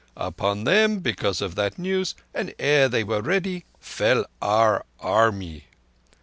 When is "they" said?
2.89-3.03